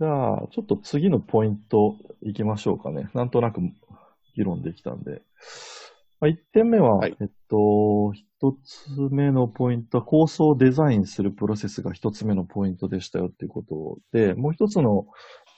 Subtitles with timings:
[0.00, 3.10] じゃあ、ちょっと次のポイントいきましょうかね。
[3.14, 3.60] なんとなく
[4.36, 5.22] 議論できたんで。
[6.20, 15.06] まあ、1点目は、はいえっと、1つ目のポイントは構想をデザインするプロセスが1つ目のポイントでしたよっていうことで、もう1つの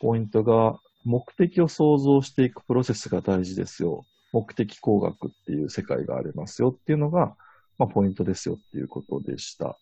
[0.00, 4.06] ポイントが目的を創造していくプロセスが大事ですよ。
[4.32, 7.36] 目的工学っていう世界がありますよっていうのが、
[7.76, 9.76] まあ、ポイントですよっていうことでした。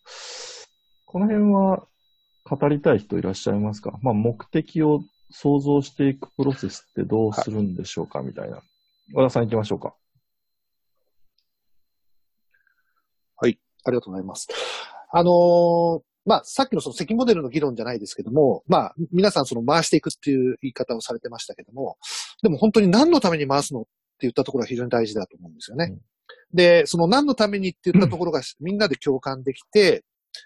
[1.05, 1.87] この辺は
[2.43, 3.97] 語りたい人いらっしゃいますか？
[4.01, 5.01] まあ、目的を
[5.31, 8.61] 想像していくプロセスってどうするんでしょうかみたいな。
[9.13, 9.95] 和田さん行きましょうか。
[13.41, 14.47] ありがとうございます。
[15.11, 21.97] あのーまあ、さっきのその積モデルの議論じゃないですけども、まあ、皆さんその回していくっていう言い方をされてましたけども、
[22.43, 23.89] でも本当に何のために回すのって
[24.23, 25.87] 言ったところが非常に大事だと思うんですよね。
[25.91, 25.99] うん
[26.53, 30.03] で、その何のためにって言ったところがみんなで共感できて、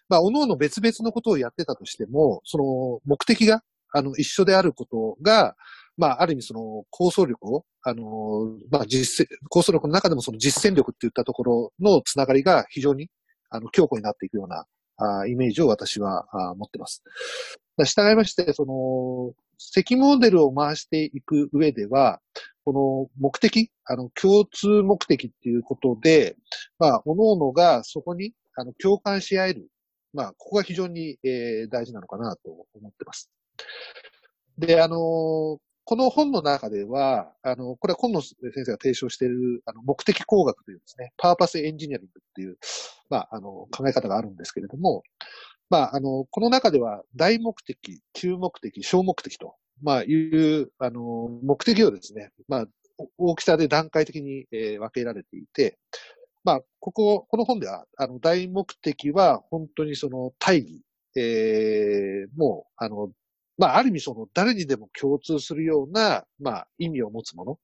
[0.10, 3.62] まあ、各々別々のことをやってたとしても、その目的が、
[3.94, 5.56] あの、一緒であることが、
[5.98, 13.10] まあ、ある意味その構想力を、あの、まあ、実践、構想力の中でもその実践力って言ったところのつながりが非常に、
[13.50, 14.66] あの、強固になっていくような、
[14.98, 17.04] あイメージを私はあ持ってます。
[17.84, 22.20] 従いまして、その、積モデルを回していく上では、
[22.66, 26.36] この目的、あの、共通目的っていうことで、
[26.80, 29.68] まあ、各々がそこに、あの、共感し合える。
[30.14, 33.32] まあ、ここが非常に、えー大事なのかなと思ってます。
[34.58, 42.58] で、あのーこの本の中では、あの、これは今野先生が提唱している、あの、目的工学というですね、パーパスエンジニアリングっていう、
[43.10, 45.04] まあ、あの、考え方があるんですけれども、
[45.70, 52.66] まあ、あの、この中では大目的、中目的、小目的と、まあ、いう、あの、目的をですね、まあ、
[53.18, 55.78] 大きさで段階的に、えー分けられていて、
[56.44, 60.84] まあ、ここ、この本では、あの、大目的は本当にその大義、
[61.16, 63.12] えーもう、あの、
[63.58, 67.60] まあ、ある意味その誰にでも共通するような、まあ、意味を持つもの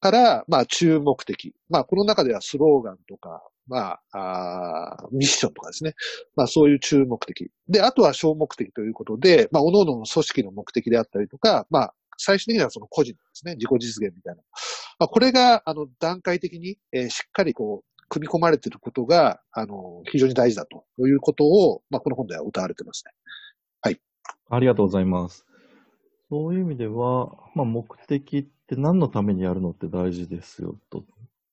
[0.00, 1.54] から、まあ、中目的。
[1.68, 5.94] まあ、この中ではスローガンとか、まあ、あミッションとかですね。
[6.36, 7.50] まあ、そういう中目的。
[7.68, 13.54] で、あとは小目的ということで、まあ、各々の組織の目的であったりとか、まあ、最終的にはその個人ですね。
[13.54, 14.42] 自己実現みたいな。
[14.98, 23.12] まあ、これが、あの、段階的に、えーしっかりこう、組み込まれていることが、あの、非常に大事だということを、まあ、この本では歌われてますね。
[23.82, 24.00] はい
[24.50, 25.44] ありがとうございます。
[26.30, 31.04] そういう意味では、まあ、目的って何のためにやるのって大事ですよと。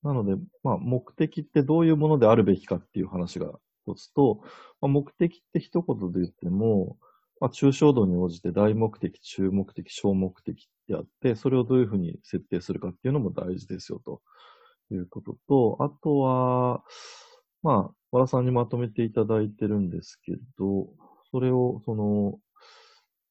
[0.03, 3.51] なので、まあ、目的ってどういうものであるべきかっていう話が
[3.87, 4.41] 一つと、
[4.81, 6.97] まあ、目的って一言で言っても、
[7.39, 14.21] まあ、抽象度に応じて大目的、中目的、小目的ってあって、それをどういうふうに設定するかっていうのも大事ですよと
[14.89, 16.83] ということと、あとは、
[17.63, 20.87] まあ、和田さんにまとめていただいてるんですけど、
[21.31, 22.39] それを、その、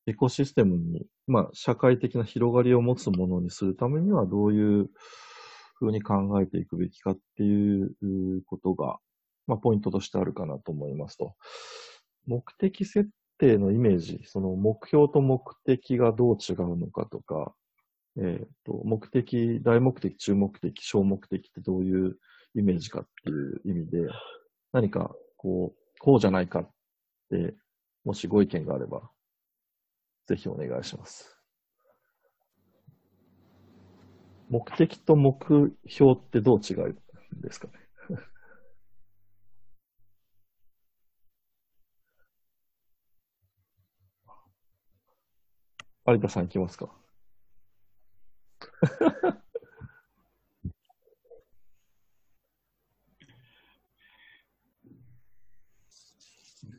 [0.07, 4.91] エコシステムに、まあ、社会的な広がりを持つものにするためには、どういう
[5.77, 7.95] ふうに考えていくべきかっていう
[8.45, 8.99] ことが、
[9.47, 11.35] まあ、ポイントとしてあるかなと思いますと。
[12.27, 17.55] 目的設定のイメージ、その目標と目的がどう違うのかとか、
[18.17, 22.19] えっ、と、目的、大目的、中目的、小目的ってどういう
[22.55, 24.09] イメージかっていう意味で、
[24.73, 26.71] 何か、こう、こうじゃないかっ
[27.31, 27.55] て、
[28.05, 29.11] もしご意見があれば、
[30.27, 31.35] ぜひお願いします。
[34.49, 35.37] 目的と目
[35.87, 37.73] 標ってどう違うんですかね？
[46.07, 47.04] 有田さんいきますか？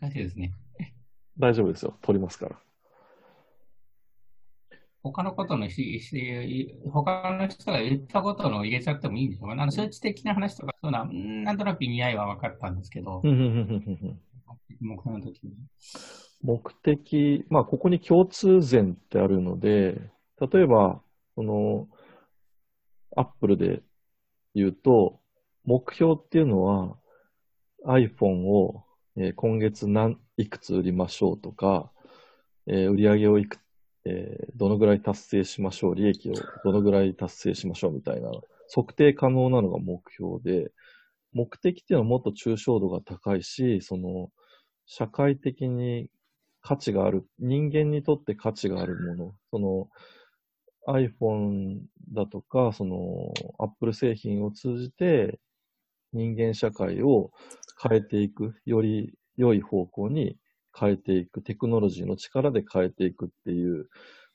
[0.02, 0.54] 難しいですね。
[1.38, 1.98] 大丈夫ですよ。
[2.02, 2.60] 取りますから。
[5.04, 9.54] 他のことのし、し他の人が言ったことの入れちゃってもいいんでしょうか。
[9.62, 13.22] あの数値的な話とか、そうな、うんなんとなく意味合いは分かったんですけど、
[14.82, 15.54] 目標の時に。
[16.42, 20.00] 目的、まあ、ここに共通点ってあるので、
[20.40, 21.02] 例えば、
[21.36, 21.88] その、
[23.16, 23.82] アップルで
[24.54, 25.20] 言うと、
[25.64, 26.98] 目標っていうのは
[27.86, 28.84] iPhone を、
[29.18, 31.92] えー今月何、いくつ売りましょうとか、
[32.68, 33.60] えー売り上げをいく、
[34.06, 36.34] えーどのぐらい達成しましょう、利益を
[36.64, 38.32] どのぐらい達成しましょうみたいな、
[38.74, 40.72] 測定可能なのが目標で、
[41.34, 44.30] 目的っていうのはもっと抽象度が高いし、その、
[44.86, 46.10] 社会的に
[46.62, 49.90] 価値がある、人間にとって価値があるもの、その
[50.88, 51.82] iPhone
[52.14, 55.40] だとか、その Apple 製品を通じて
[56.14, 57.32] 人間社会を
[57.82, 60.38] 変えていく、より良い方向に
[60.78, 63.90] 変えていく、テクノロジーの力で変えていくっていう、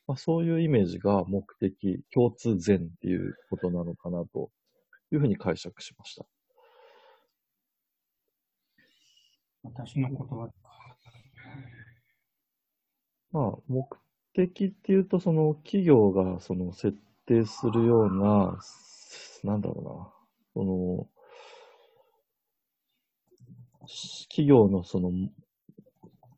[0.07, 4.51] まあ、そういうイメージが目的、共通善っていうことなのかなと
[5.13, 6.27] いうふうに解釈しました。
[9.63, 10.51] 私の言葉
[13.33, 13.87] まあ、目
[14.35, 16.97] 的っていうと、その企業がその設
[17.27, 18.59] 定するような、
[19.45, 20.13] なんだろうな、
[20.55, 21.09] その、
[24.29, 25.11] 企業のその、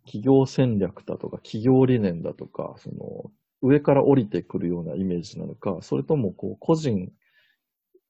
[0.05, 3.31] 企業戦略だとか、企業理念だとか、その、
[3.62, 7.12] 上から降りてくるようなイメージなのか、それとも、こう、個人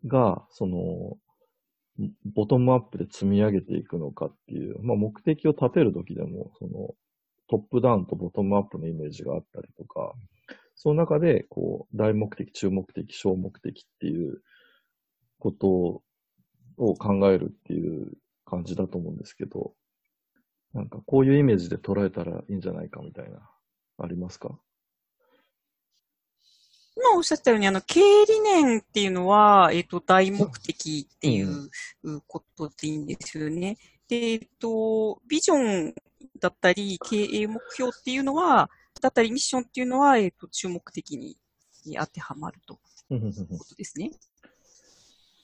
[0.06, 1.16] が、その、
[2.34, 6.94] ボトムアップで積み上げていくのかっていう、まあ、目的を立てるときでも、その、
[7.52, 10.14] トップダウンとボトムアップのイメージがあったりとか、
[10.74, 14.40] その中で、こう、大目的、中目的、小目的っていう
[15.38, 16.02] こと
[16.78, 18.10] を考えるっていう
[18.46, 19.74] 感じだと思うんですけど、
[20.72, 23.46] なんかこういうイメージで捉えたらいいんじゃないかみたいな、
[23.98, 24.58] ありますか？
[26.96, 31.68] 今おっしゃったように、あの、経営理念っていうのは、えっ、と、大目的っていう
[32.26, 33.76] ことでいいんですよね。
[34.08, 35.94] で、えっ、と、ビジョン
[36.40, 38.70] だったり、経営目標っていうのは、
[39.00, 41.36] だったりミッションっていうのは、えっ、と、注目的に
[41.96, 42.78] 当てはまると
[43.10, 44.10] いうことですね。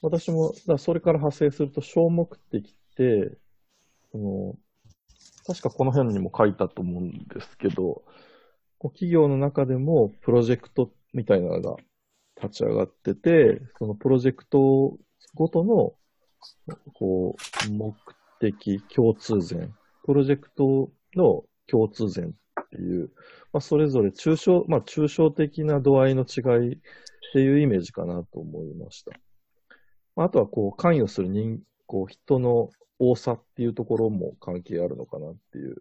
[0.02, 3.36] 私も、だそれから派生すると、小目的って、
[4.12, 4.54] その、
[5.46, 8.04] 確かこの辺にも書いたと思うんですけど、
[8.78, 11.76] こう企業の中でもプロジェクトみたいなのが
[12.40, 14.96] 立ち上がってて、そのプロジェクト
[15.34, 15.94] ごとの、
[16.94, 17.36] こ
[17.66, 17.94] う、目
[18.40, 19.74] 的、共通善、
[20.08, 23.10] プロジェクトの共通善っていう、
[23.52, 26.78] まあ、それぞれ抽象、まあ、抽象的な度合いの違いっ
[27.34, 29.12] ていうイメージかなと思いました。
[30.16, 35.76] まああとは、こう、関与する人、こう、人の多さっていうところも関係あるのかなっていう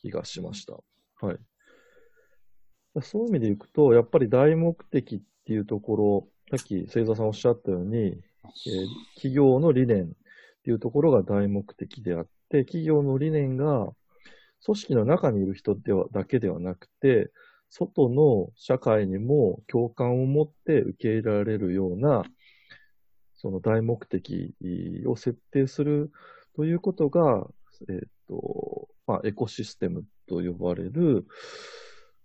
[0.00, 0.72] 気がしました。
[1.24, 1.38] はい。
[3.00, 8.20] そういう意味でいくと、やっぱり大目的っていうところ、さっき星座さんおっしゃったように、えー
[9.14, 10.16] 企業の理念
[10.70, 13.88] いうところが大目的であって、企業の理念が
[14.64, 17.30] 組織の中にいる人ではだけではなくて、
[17.70, 22.24] 外の社会にも共感を持って受け入れられるような、
[23.36, 24.54] その大目的
[25.06, 26.10] を設定する
[26.56, 27.46] ということが、
[27.88, 31.26] えっ、と、まあ、エコシステムと呼ばれる、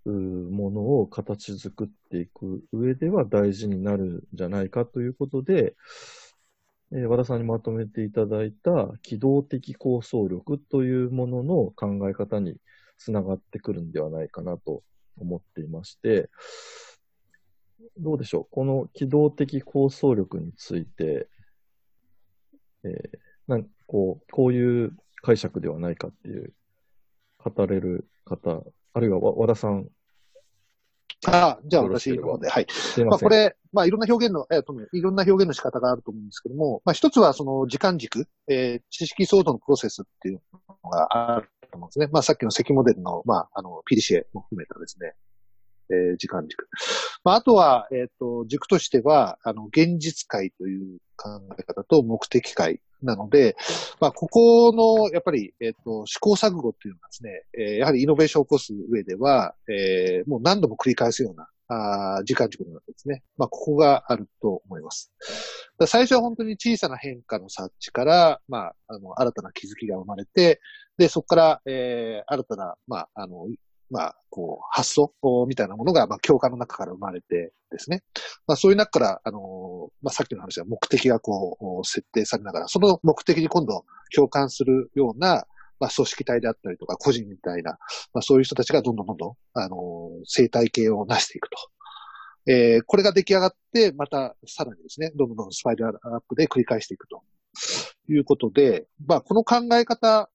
[0.05, 5.75] ものを形作っていく上では大事になるんじゃないかということで、
[6.95, 12.57] え和田さんにまとめていただいた機動的構想力というものの考え方に
[12.97, 14.83] つながってくるんではないかなと
[15.17, 16.29] 思っていまして、
[17.97, 18.47] どうでしょう？
[18.49, 21.27] この機動的構想力について、
[22.83, 26.53] えーなんこうこういう解釈ではないかっていう
[27.43, 28.63] 語れる方、
[28.93, 29.89] あるいは和田さん、
[31.27, 32.67] あじゃあ私の方で、はい。
[33.05, 40.41] まあこれ、まあいろんな表現の、えーといろんな表現の仕方があると思うんですけども、まあ一つはその時間軸、えー知識創造のプロセスっていう
[40.83, 42.07] のがあると思うんですね。
[42.11, 45.13] まあさっきの積モデルの、まああの、ピリシエも含めたですね、
[45.89, 46.67] えー時間軸。
[47.23, 53.55] まああとは、えっ、と、軸としては、あの、現実界という考え方と目的界なので、
[53.99, 63.23] まあここの、やっぱり、えっ、と、試行錯誤っていうのはですね、えやはりイノベーションを起こす上では、えもう何度も繰り返すような、あ時間軸の中ですね。
[63.37, 65.11] まあ、ここがあると思います。
[65.87, 70.59] 最初は本当に小さな変化の察知から、まあ、あの、新たな気づきが生まれて、
[70.97, 73.47] で、そこから、えー新たな、まあ、あの、
[73.93, 75.13] まあ、こう、発想
[75.47, 78.01] みたいなものが、まあ、教科の中から生まれてですね。
[78.47, 85.45] まあ、そういう中から、あの、まあ、さっきの話は目的がこう、設定されながら、その目的に今度共感するような、
[85.79, 87.77] まあ、組織体であったりとか、個人みたいな、
[88.13, 91.57] まあ、そういう人たちがどんどんどんどん、あの、生態系を成していくと。
[92.45, 97.23] えーこれが出来上がって、またさらにですね、どんどんどんスパイラルアップで繰り返していくと
[98.09, 100.29] いうことで、まあ、この考え方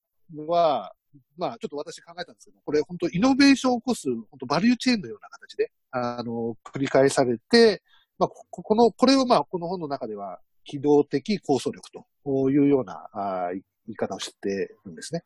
[0.46, 0.92] は、
[1.36, 7.82] まあ、ちょっと私考えたんですけど、これ本当イノベーションを起こす、本当バリューチェーンのような形で、あの、繰り返されて、
[8.18, 15.22] まあ、ここの、これをまあ、この本の中では、機動的構想力というようなあー言い方をしてるんですね。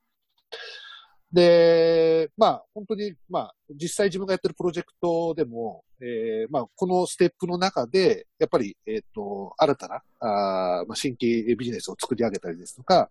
[1.32, 13.10] で、まあ、本当に、まあ、実際自分がやってるプロジェクトでも、えーまあ、このステップの中で、やっぱり、えっ、と、新たな、あーまあ、新規ビジネスを作り上げたりですとか、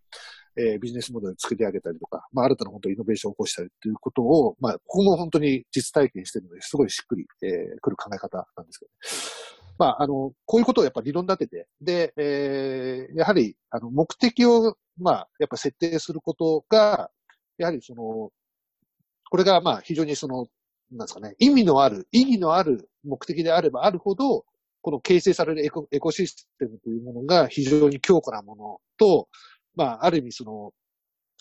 [0.58, 8.92] えービジネスモデルを作り上げたりとか、まあ、新たな本当にイノベーションを起こしたりっていうことを、まあ、ここも本当に実体験してるので、すごいしっくり、えーくる考え方なんですけど、
[9.78, 17.10] まあ、あの、こういうことをやっぱ理論立てて、で、えーやはり、あの、目的を、まあ、やっぱ設定することが、
[17.58, 18.32] やはりその、
[19.30, 20.48] これがまあ非常にその、
[20.92, 24.44] なんですかね、意味のある、意義のある目的であればあるほど、
[24.82, 29.30] この形成されるエコエコシステムというものが非常に強固なものと、
[29.76, 30.74] まあ、ある意味その、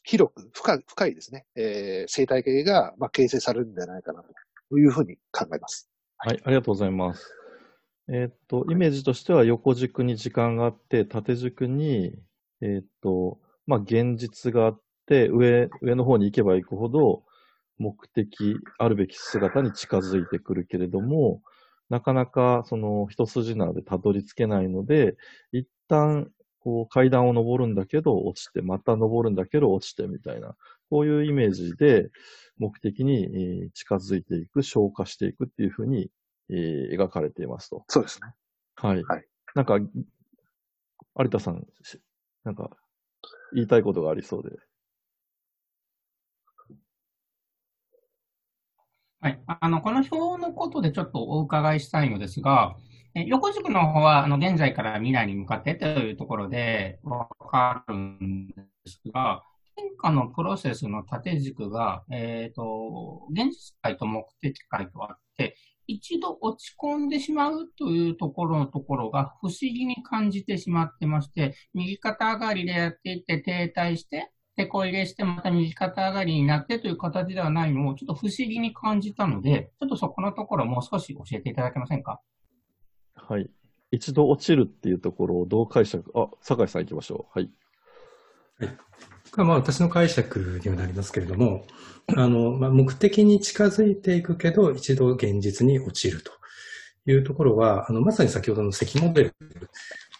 [0.02, 4.22] 広く深い、深いですね、えー、生態系が、まあ、形成されるんじゃないかな
[4.70, 5.90] というふうに考えます。
[6.16, 7.34] はい、ありがとうございます。
[8.12, 12.12] えっ、と、イメージとしては横軸に時間があって、縦軸に、
[12.60, 17.22] えっ、と、まあ、現実があって、上、上の方に行けば行くほど、
[17.78, 21.40] 目的、あるべき姿に近づいてくるけれども、
[21.88, 25.16] なかなかその一筋縄でたどり着けないので、
[25.52, 30.54] 一旦こう階段を登るんだけど落ちて、また登るんだけど落ちてみたいな、
[30.90, 32.10] こういうイメージで
[32.58, 36.10] 目的に近づいていく、消化していくっていうふうに
[36.50, 37.84] 描かれていますと。
[37.88, 38.34] そうですね。
[38.76, 39.02] はい。
[39.04, 39.78] はい、なんか、
[41.18, 41.66] 有田さん、
[42.44, 42.70] なんか
[43.54, 44.50] 言いたいことがありそうで。
[49.22, 49.40] はい。
[49.46, 52.76] あの、この表のことでちょっとお伺いしたいのですが、
[53.14, 58.54] 横軸の方は、あの、現在から未来に向かってというところでわかるんで
[58.86, 59.42] すが、
[59.76, 82.20] 変化のプロセスの縦軸が、えっ、ー、と、現実界と目的界とあって、一度落ち込んでしまうというところのところが不思議に感じてしまってまして、右肩上がりでやっていって停滞して、手こ入れしてまた右肩上がりになってという形ではないのをちょっと不思議に感じたので、ちょっとそこのところもう少し教えていただけませんか？
[83.28, 83.50] はい。
[83.92, 87.38] 一度落ちるっていうところをどう解釈、あ、酒井さん行きましょう。
[87.38, 87.50] はい。
[88.58, 88.76] はい。
[89.36, 91.64] まあ私の解釈にはなりますけれども、
[92.16, 96.32] あの、まあ、目的に近づいていくけど、一度現実に落ちると
[97.06, 99.32] いうところは、あの、まさに先ほどの積モデ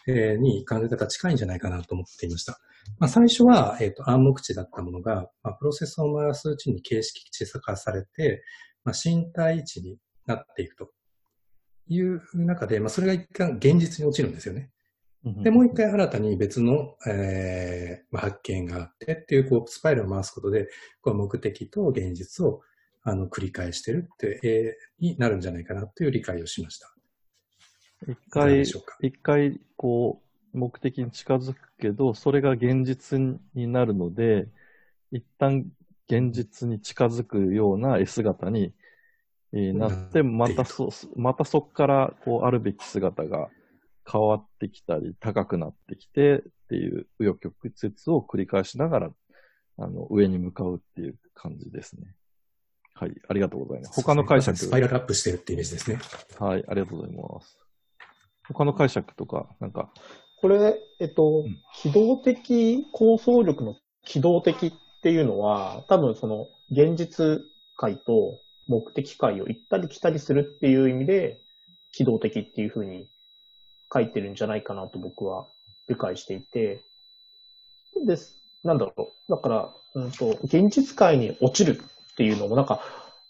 [0.07, 2.59] ルに考え方近いんじゃないかなと思っていました。
[2.99, 8.43] まあ、最初は、えっ、ー、と、暗黙値だったものが、まあ、プロセスを回すうちに形式値化されて、
[8.83, 10.89] まあ、身体値になっていくと
[11.87, 14.71] いう中で、まあ、それが一回現実に落ちるんですよね。
[15.23, 20.67] で、もう一回新たに別の、えーまあ、発見があってっていう、こう、スパイラルを回すことで、
[21.01, 22.61] こう目的と現実を
[23.03, 26.91] あの繰り返してるって、えー、になるんじゃないかなという理解をしました。
[28.07, 30.23] 一回、一回、こ
[30.53, 33.19] う、目的に近づくけど、それが現実
[33.53, 34.47] になるので、
[35.11, 35.67] 一旦
[36.07, 38.73] 現実に近づくような絵姿に、
[39.53, 43.49] えなって、またそ、またそこからこうあるべき姿が
[44.09, 49.11] 変わってきたり、高くなってきてっていう紆余曲折を繰り返しながら、
[49.77, 52.15] あの、上に向かうっていう感じですね。
[52.93, 54.01] はい、ありがとうございます。
[54.01, 54.57] 他の解釈。
[54.57, 55.99] スパイラルアップしてるっていうイメージですね。
[56.39, 57.57] はい、ありがとうございます。
[58.47, 59.91] 他の解釈とか、なんか、
[60.41, 64.71] これ、えっと、機動的構想力の機動的っ
[65.03, 67.41] ていうのは、多分その現実
[67.77, 68.39] 界と
[68.71, 71.41] 目的界を行ったり来たりするっていう意味で、
[71.91, 73.09] 機動的っていうふうに
[73.93, 75.45] 書いてるんじゃないかなと僕は
[75.89, 76.79] 理解していて、
[78.05, 78.37] です。
[78.63, 79.31] なんだろう。
[79.31, 81.81] だから、うんと、現実界に落ちる
[82.13, 82.81] っていうのもなんか、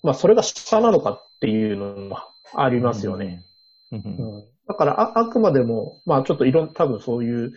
[0.03, 2.19] まあそれが下なのかっていうのも
[2.53, 3.43] ありますよね。
[3.91, 7.53] うん、だからあ、あくまでも、まあちょっといろん、多分そういう、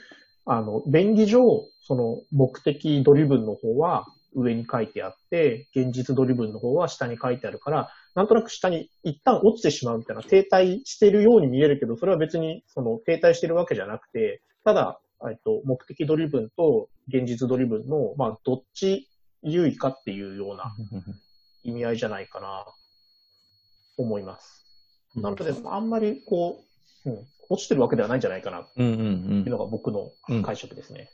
[0.46, 15.00] あの、便宜上、その目的ドリブンの方は上に書いてあって、現実ドリブンの方は下に書いてあるから、なんとなく下に一旦落ちてしまうみたいな、停滞しているように見えるけど、それは別にその停滞しているわけじゃなくて、ただ、
[15.30, 19.08] えっと、目的ドリブンと現実ドリブンの、まあ、どっち
[19.42, 20.74] 優位かっていうような
[21.62, 22.66] 意味合いじゃないかな、
[23.96, 24.64] 思います。
[25.16, 26.64] なので、あんまりこ
[27.04, 30.10] う、うん、落ちてるわけではないんじゃないかなっていうのが僕の
[30.42, 31.00] 解釈ですね。
[31.00, 31.06] うん、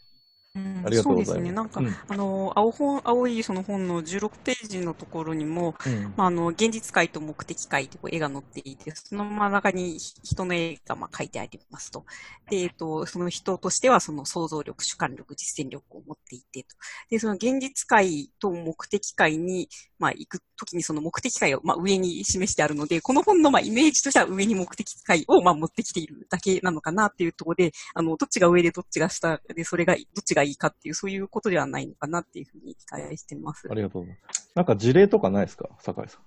[0.53, 1.33] ありがとうございます。
[1.33, 1.53] そうですね。
[1.53, 12.05] なんか、うん、あの、青本、青いその本の16ページのところにも、うん、まあ、あの、現実界と目的界ってこう絵が載っていて、その真ん中に人の絵がまあ書いてありますと。
[12.51, 16.77] で、えっと、その人としてはその想像力、主観力、実践力を持っていてと。
[17.11, 19.69] で、その現実界と目的界に、
[20.01, 33.69] まあ、行くときにその目的界をまあ上に示してあるので、この本のまあイメージとしては上に目的界をまあ持ってきているだけなのかなっていうところで、あの、どっちが上でどっちが下で、それが、どっちががいいかっていう、そういうことではないのかなっていうふうに期待してます。
[33.71, 34.53] ありがとうございます。
[34.55, 35.69] なんか事例とかないですか？
[35.81, 36.19] 酒井さ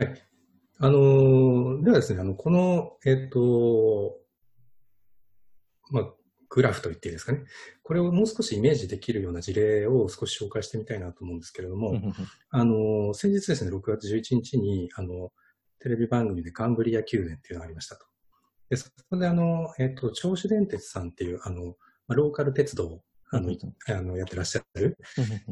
[0.00, 0.04] ん。
[0.04, 0.22] はい。
[0.82, 4.16] あのー、ではですね、あの、この、えっ、と、
[5.90, 6.04] まあ、
[6.50, 7.44] グラフと言っていいですかね。
[7.82, 11.94] これをもう少しイメージできるような事例を少し紹介してみたいなと思うんですけれども、
[12.50, 15.30] あの、先日ですね、6月11日に、あの、
[15.78, 18.04] テレビ番組でカンブリア宮殿っていうのがありましたと。
[18.68, 21.76] で、そこであの、えっ、と、銚子電鉄さんっていう、あの、
[22.08, 23.02] ローカル鉄道
[23.32, 23.56] あの、
[23.88, 24.98] あのやってらっしゃる、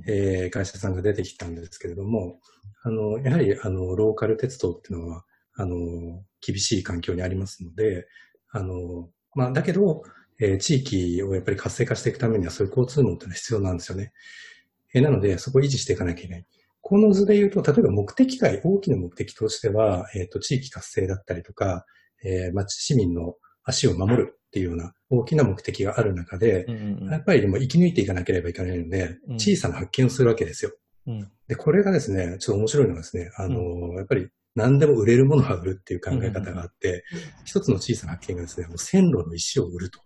[0.06, 2.40] えー、会社さんが出てきたんですけれども、
[2.82, 5.24] あの、やはり、あの、ローカル鉄道っていうのは、
[5.54, 5.76] あの、
[6.40, 8.08] 厳しい環境にありますので、
[8.50, 10.02] あの、まあ、だけど、
[10.40, 14.12] えー、地域をやっぱり活性化していくためにはそういう交通網っていうのは必要なんですよね。
[14.94, 16.46] えー、なので、そこを維持していかなきゃいけない。
[16.80, 21.84] この図で言うと、例えば目的会、大きな目的としては、えっ、ー、と、地域活性だったりとか、
[22.24, 30.72] えー、町市民の足を守るっていうような大きな目的がある中で、うんうん、やっぱりでも生き抜いていかなければいけないので、小さな発見をするわけですよ。
[31.06, 37.04] うん、で、これがですね、ちょっと面白いのがですね、あの、うん、やっぱり何でも売れるものは売るっていう考え方があって、
[37.44, 40.00] 一つの小さな発見がですね、もう線路の石を売ると。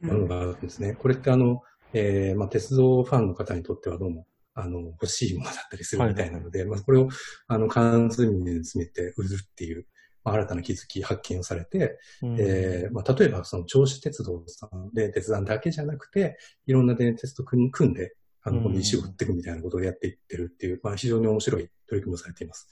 [0.00, 0.94] ものがあるんですね。
[0.94, 7.08] これってあの、えー、まあ、鉄道ファンの方にとってはどうも、あの、欲しいものだったりするみたいなので、はいはい、まあ、これを、
[7.46, 9.86] あの、関数に詰めて売るっていう、
[10.24, 22.68] まあ、新たな気づき、発見をされて、うん、えー、まあ、例えば、その、銚子鉄道さんで、鉄道だけじゃなくて、いろんな電鉄と組んで、あの、この石を売っていくみたいなことをやっていってるっていう、まあ、非常に面白い取り組みをされています。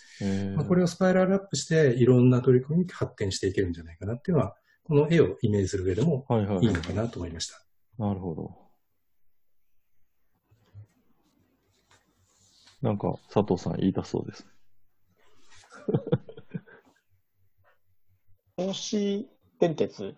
[0.54, 6.26] まあ、これをスパイラルアップして、いろんな取り組みに発展していけるんじゃないかなっていうのは、この絵をイメージする上でも
[6.60, 7.54] いいのかなと思いました。
[7.54, 8.64] はいはい、なるほど。
[12.82, 14.46] なんか、佐藤さん言いたそうです。
[18.58, 20.14] 東子電鉄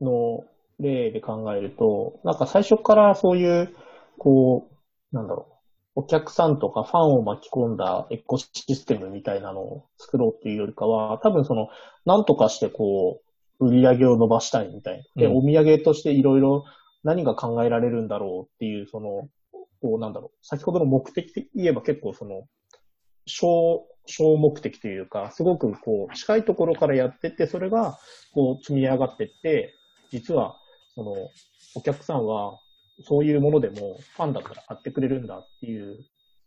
[0.00, 0.44] の
[0.78, 3.74] 例で考えると、なんか最初からそういう、
[4.18, 4.70] こ
[5.12, 5.48] う、なんだろ
[5.96, 11.68] う、お客さんとかファンを巻き込んだエコシステムみたいなのを作ろうっていうよりかは、多分その、
[12.04, 13.23] なんとかしてこう、
[13.60, 15.22] 売り上げを伸ばしたいみたいな。
[15.22, 16.64] で、お土産としていろいろ
[17.02, 19.28] 何が考えられるんだろうっていう、その、
[19.80, 20.46] こうなんだろう。
[20.46, 22.44] 先ほどの目的で言えば結構その、
[23.26, 27.98] 小、小目的というか、すごくこう、近いところからやってって、それが、
[28.32, 29.74] こう、積み上がってって、
[30.10, 30.56] 実は、
[30.94, 31.14] その、
[31.74, 32.58] お客さんは、
[33.02, 35.98] そういうものでもファンだったら買ってくれるんだっていう、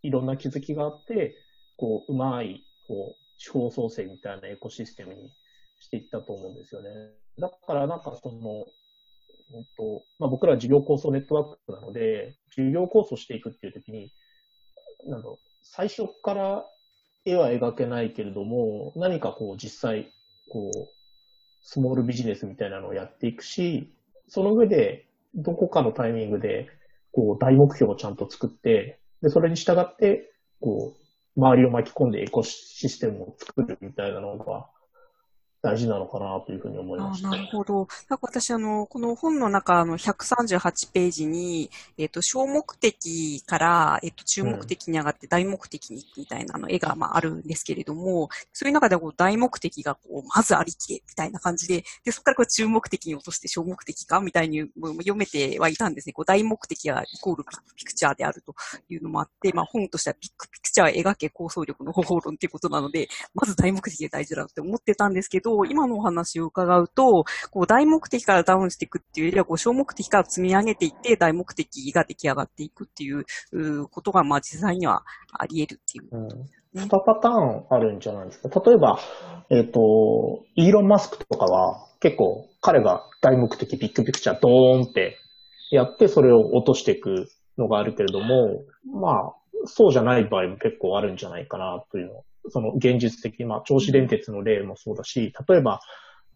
[0.04, 1.36] いろんな気づきがあって、
[1.78, 5.30] こう、うまい、こう、地方創生みたいなエコシステムに
[5.80, 6.90] していったと思うんですよね。
[7.40, 8.66] だからなんかその、
[9.56, 14.12] えっとまあ、僕らは事業構想ネットワークなので、事業構想していくっていうときに、
[15.06, 16.66] なんだろう、最初から
[17.26, 20.12] 絵は描けないけれども、何かこう実際、
[20.50, 20.88] こう、
[21.62, 23.94] スモールビジネスみたいなのをやっていくし、
[24.28, 26.68] その上で、どこかのタイミングで、
[27.12, 34.68] こう、大目標をちゃんと作って、で、それに従って、こう、周りを巻き込んでエコシステムを作るみたいなのが、
[35.68, 37.30] 大事なのかなというふうに思いました。
[37.30, 37.88] なるほど。
[38.08, 56.14] なんか私、あの、この本の中の138ページに、えっ、ー、と、小目的から、えっ、ー、と、中目的に上がって大目的にみたいなあの絵が、まあ、あるんですけれども、そういう中でこう大目的が、こう、まずありきみたいな感じで、で、そこからこう中目的に落として小目的かみたいに読めてはいたんですね。
[56.14, 58.56] こう、大目的がイコールビッグピクチャーであると
[58.90, 73.26] いうのもあって、まあ、本としてはビッグピクチャーを描け構想力の方法論っていうことなので、まず大目的が大事だって思ってたんですけど、今のお話を伺うと、こう大目的からダウンしていくっていうよりは、こう小目的から積み上げていって、大目的が出来上がっていくっていう
[73.88, 76.28] ことが、まあ実際にはあり得るっていう、うん。
[76.76, 78.50] 2パターンあるんじゃないですか。
[78.66, 79.00] 例えば、
[79.50, 85.18] えっ、ー、と、イーロン・マスクとかは結構彼が大目的ビッグピクチャードーンって
[85.72, 89.34] やってそれを落としていくのがあるけれども、まあ、
[89.66, 95.80] そうじゃない場合も結構あるんじゃないかなというのその現実的、まあ、銚子電鉄の例もそうだし、例えば、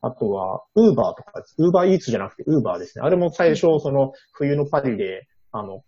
[0.02, 3.04] あとは、ウーバーとか、ウーバーイーツじゃなくてウーバーですね。
[3.04, 5.84] あれも最初、その、冬のパリで、あの、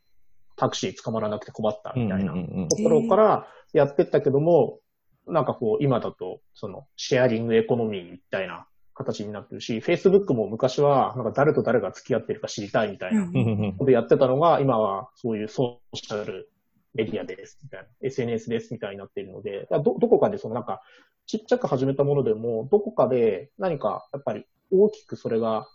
[0.55, 2.33] タクシー捕まらなくて困ったみたいな
[2.67, 4.79] ところからやってったけども、
[5.27, 16.51] なんかこう、今だと、その、シェアリングエコノミーみたいな形になってるし、Facebook も昔は、なんか誰と誰が付き合ってるか知りたいみたいなことでやってたのが、今はそういうソーシャル
[16.93, 20.81] メディアです、みたいな、SNS です、みたいになっているので、ど、どこかでそのなんか、
[21.25, 25.67] ちっちゃく始めたものでも、どこかで何か、やっぱり大きくそれが、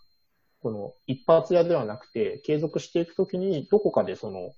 [0.61, 4.51] この一発屋ではなくて、継続していくときに、どこかでその、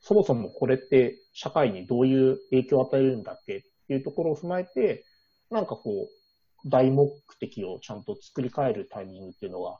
[0.00, 3.56] そもそもこれって社会にどういう影響を与えるんだっけ？
[3.56, 5.04] っていうところを踏まえて、
[5.50, 6.08] なんかこ
[6.64, 9.78] う、大目的をちゃんと作り変えるタイミングっていうのが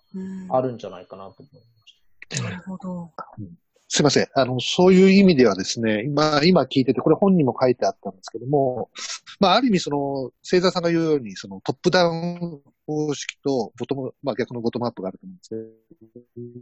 [0.50, 2.42] あるんじゃないかなと思いました。
[2.42, 3.10] なるほど。
[3.38, 4.26] うんすいません。
[4.34, 8.90] あの、そういう意味ではですね、今、今聞いてて、これ本にも書いてあったんですけども、
[9.38, 15.56] まあ、ある意味その、星座さんが言うように、そのトップダウン方式と、ボトム、まあ逆のボトムアップがあると思うんですけ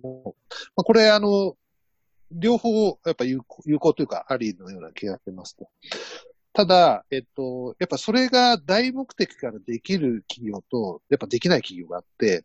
[0.03, 0.37] ども、
[0.77, 1.57] まあこれあの、
[2.31, 5.69] 両方やっぱ有効有効というか、ありのような気がしてますと。
[6.53, 12.45] ただ、えっと、やっぱそれが大目的からできる企業と、やっぱできない企業があって、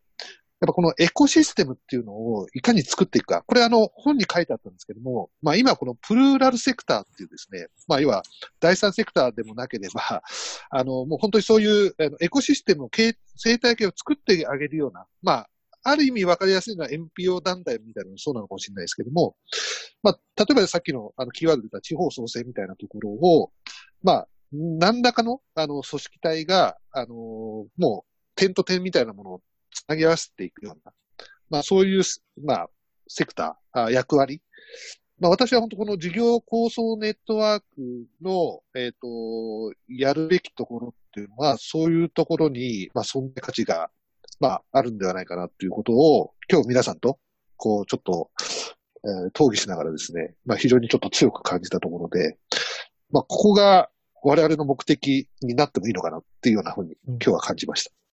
[0.60, 3.42] やっぱこのエコシステムっていうのをいかに作っていくか。
[3.46, 8.22] これあの本に書いてあったんですけども、まあ今このプルーラルセクターっていうですね、まあ要は
[8.60, 10.22] 第三セクターでもなければ、
[10.70, 12.90] あのもう本当にそういうエコシステムの
[13.36, 15.50] 生態系を作ってあげるような、まあ
[15.82, 19.36] ある意味分かりやすいのは NPO 団体みたいなのもそうなのかもしれないですけども、
[20.02, 23.50] まあ例えばさっきのあのキーワードで言った地方創生みたいなところを、
[24.02, 27.14] まあ何らかのあの組織体が、あの
[27.78, 30.92] もう点と点みたいなものをつなぎ合わせていくような、
[31.50, 32.02] まあそういう、
[32.44, 32.70] まあ、
[33.08, 34.40] セクター、あ役割。
[35.18, 37.66] まあ私は本当この事業構想ネットワーク
[38.22, 43.90] の、えっ、と、やるべきところっていうのは、そういうところに、まあ存在価値が、
[44.38, 47.18] まああるんではないかなっていうことを、今日皆さんと、
[47.56, 48.30] こう、ちょっと、
[49.04, 52.38] えー討議しながらですね、まあ非常にちょっと強く感じたところで、
[53.10, 53.90] まあここが
[54.22, 58.00] 我々の目的になってもいいのかなっていうようなふうに今日は感じました。